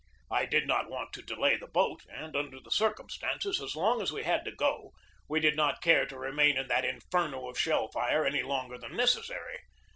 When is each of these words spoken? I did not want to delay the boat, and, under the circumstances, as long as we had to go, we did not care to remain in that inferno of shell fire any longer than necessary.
I 0.31 0.47
did 0.47 0.65
not 0.65 0.89
want 0.89 1.13
to 1.13 1.21
delay 1.21 1.57
the 1.57 1.67
boat, 1.67 2.05
and, 2.09 2.35
under 2.35 2.59
the 2.59 2.71
circumstances, 2.71 3.61
as 3.61 3.75
long 3.75 4.01
as 4.01 4.11
we 4.11 4.23
had 4.23 4.43
to 4.45 4.51
go, 4.51 4.93
we 5.29 5.39
did 5.39 5.55
not 5.55 5.79
care 5.83 6.07
to 6.07 6.17
remain 6.17 6.57
in 6.57 6.67
that 6.69 6.85
inferno 6.85 7.47
of 7.47 7.59
shell 7.59 7.87
fire 7.91 8.25
any 8.25 8.41
longer 8.41 8.79
than 8.79 8.97
necessary. 8.97 9.59